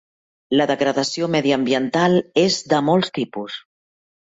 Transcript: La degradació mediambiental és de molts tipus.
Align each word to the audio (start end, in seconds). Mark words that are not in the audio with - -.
La 0.55 0.65
degradació 0.71 1.29
mediambiental 1.35 2.17
és 2.47 2.59
de 2.73 2.83
molts 2.91 3.15
tipus. 3.21 3.63